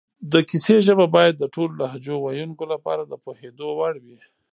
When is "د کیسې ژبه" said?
0.31-1.05